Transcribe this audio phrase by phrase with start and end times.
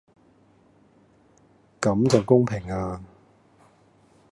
[1.79, 3.03] 咁就公平呀